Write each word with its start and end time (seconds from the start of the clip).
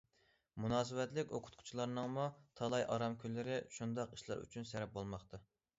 مۇناسىۋەتلىك 0.63 1.33
ئوقۇتقۇچىلارنىڭمۇ 1.39 2.25
تالاي 2.61 2.89
ئارام 2.97 3.21
كۈنلىرى 3.25 3.61
شۇنداق 3.79 4.19
ئىشلار 4.19 4.45
ئۈچۈن 4.47 4.69
سەرپ 4.73 4.99
بولماقتا. 4.99 5.45